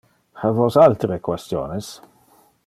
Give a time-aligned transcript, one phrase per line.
[0.43, 1.93] Ha vos altere questiones?